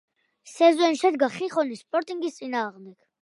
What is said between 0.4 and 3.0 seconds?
სეზონში შედგა, ხიხონის სპორტინგის წინააღმდეგ.